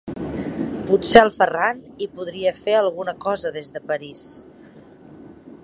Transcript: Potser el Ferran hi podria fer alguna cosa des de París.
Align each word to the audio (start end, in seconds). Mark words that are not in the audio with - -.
Potser 0.87 1.21
el 1.25 1.29
Ferran 1.35 1.83
hi 2.03 2.07
podria 2.15 2.55
fer 2.63 2.75
alguna 2.79 3.15
cosa 3.27 3.55
des 3.59 3.69
de 3.77 3.83
París. 3.93 4.25